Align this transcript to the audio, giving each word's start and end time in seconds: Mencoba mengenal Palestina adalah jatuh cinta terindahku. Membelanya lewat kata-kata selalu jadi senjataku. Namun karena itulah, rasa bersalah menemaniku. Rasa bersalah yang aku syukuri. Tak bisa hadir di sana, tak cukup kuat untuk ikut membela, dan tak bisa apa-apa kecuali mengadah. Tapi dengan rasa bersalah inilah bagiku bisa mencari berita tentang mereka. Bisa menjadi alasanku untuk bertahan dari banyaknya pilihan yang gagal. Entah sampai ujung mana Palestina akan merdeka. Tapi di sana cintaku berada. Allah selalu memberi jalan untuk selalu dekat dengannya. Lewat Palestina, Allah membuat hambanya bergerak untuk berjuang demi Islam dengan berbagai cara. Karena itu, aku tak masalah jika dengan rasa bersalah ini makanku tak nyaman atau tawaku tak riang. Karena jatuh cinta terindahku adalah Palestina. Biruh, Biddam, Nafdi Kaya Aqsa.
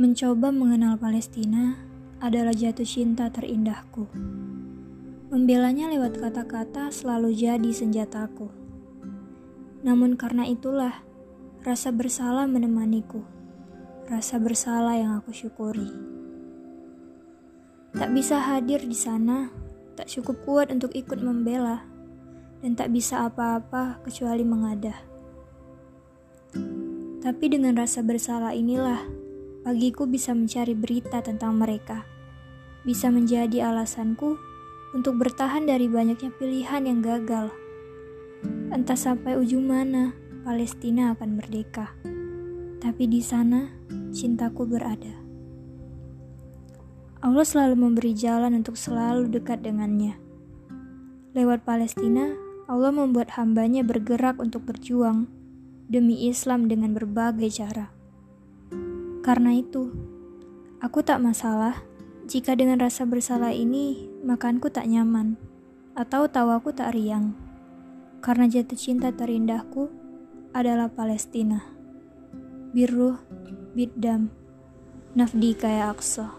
Mencoba 0.00 0.48
mengenal 0.48 0.96
Palestina 0.96 1.76
adalah 2.24 2.56
jatuh 2.56 2.88
cinta 2.88 3.28
terindahku. 3.28 4.08
Membelanya 5.28 5.92
lewat 5.92 6.16
kata-kata 6.16 6.88
selalu 6.88 7.36
jadi 7.36 7.68
senjataku. 7.68 8.48
Namun 9.84 10.16
karena 10.16 10.48
itulah, 10.48 11.04
rasa 11.60 11.92
bersalah 11.92 12.48
menemaniku. 12.48 13.20
Rasa 14.08 14.40
bersalah 14.40 14.96
yang 14.96 15.20
aku 15.20 15.36
syukuri. 15.36 15.92
Tak 17.92 18.08
bisa 18.16 18.40
hadir 18.40 18.80
di 18.80 18.96
sana, 18.96 19.52
tak 20.00 20.08
cukup 20.08 20.40
kuat 20.48 20.72
untuk 20.72 20.96
ikut 20.96 21.20
membela, 21.20 21.84
dan 22.64 22.72
tak 22.72 22.88
bisa 22.88 23.28
apa-apa 23.28 24.00
kecuali 24.08 24.48
mengadah. 24.48 24.96
Tapi 27.20 27.44
dengan 27.52 27.76
rasa 27.76 28.00
bersalah 28.00 28.56
inilah 28.56 29.28
bagiku 29.60 30.08
bisa 30.08 30.32
mencari 30.32 30.72
berita 30.72 31.20
tentang 31.20 31.56
mereka. 31.56 32.08
Bisa 32.84 33.12
menjadi 33.12 33.68
alasanku 33.68 34.40
untuk 34.96 35.20
bertahan 35.20 35.68
dari 35.68 35.86
banyaknya 35.86 36.32
pilihan 36.34 36.82
yang 36.88 37.00
gagal. 37.04 37.52
Entah 38.72 38.96
sampai 38.96 39.36
ujung 39.36 39.68
mana 39.68 40.16
Palestina 40.42 41.12
akan 41.12 41.36
merdeka. 41.36 41.92
Tapi 42.80 43.04
di 43.04 43.20
sana 43.20 43.68
cintaku 44.10 44.64
berada. 44.64 45.20
Allah 47.20 47.44
selalu 47.44 47.76
memberi 47.76 48.16
jalan 48.16 48.56
untuk 48.56 48.80
selalu 48.80 49.28
dekat 49.28 49.60
dengannya. 49.60 50.16
Lewat 51.36 51.68
Palestina, 51.68 52.32
Allah 52.64 52.88
membuat 52.88 53.36
hambanya 53.36 53.84
bergerak 53.84 54.40
untuk 54.40 54.64
berjuang 54.64 55.28
demi 55.92 56.24
Islam 56.32 56.64
dengan 56.64 56.96
berbagai 56.96 57.52
cara. 57.52 57.99
Karena 59.20 59.52
itu, 59.52 59.92
aku 60.80 61.04
tak 61.04 61.20
masalah 61.20 61.84
jika 62.24 62.56
dengan 62.56 62.80
rasa 62.80 63.04
bersalah 63.04 63.52
ini 63.52 64.08
makanku 64.24 64.72
tak 64.72 64.88
nyaman 64.88 65.36
atau 65.92 66.24
tawaku 66.24 66.72
tak 66.72 66.96
riang. 66.96 67.36
Karena 68.24 68.48
jatuh 68.48 68.80
cinta 68.80 69.12
terindahku 69.12 69.92
adalah 70.56 70.88
Palestina. 70.88 71.60
Biruh, 72.72 73.20
Biddam, 73.76 74.32
Nafdi 75.12 75.52
Kaya 75.52 75.92
Aqsa. 75.92 76.30